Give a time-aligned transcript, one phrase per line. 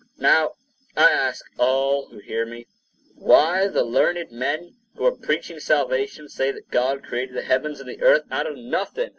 [0.17, 0.53] Now,
[0.97, 2.65] I ask all who hear me,
[3.13, 7.87] why the learned men who are preaching salvation, say that God created the heavens and
[7.87, 9.09] the earth out of nothing?